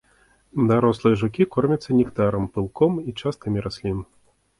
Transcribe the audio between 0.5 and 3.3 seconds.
Дарослыя жукі кормяцца нектарам, пылком, і